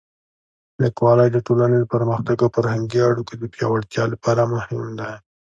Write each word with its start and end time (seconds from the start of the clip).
لیکوالی 0.81 1.29
د 1.31 1.37
ټولنې 1.47 1.77
د 1.79 1.85
پرمختګ 1.93 2.37
او 2.41 2.49
فرهنګي 2.55 2.99
اړیکو 3.09 3.33
د 3.37 3.43
پیاوړتیا 3.53 4.03
لپاره 4.13 4.41
مهم 4.53 4.81
دی. 4.99 5.11